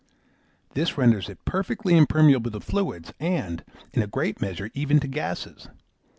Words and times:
This 0.73 0.97
renders 0.97 1.29
it 1.29 1.45
perfectly 1.45 1.95
impermeable 1.95 2.49
to 2.49 2.59
fluids, 2.59 3.13
and, 3.19 3.63
in 3.93 4.01
a 4.01 4.07
great 4.07 4.41
measure, 4.41 4.71
even 4.73 4.99
to 4.99 5.07
gases. 5.07 5.69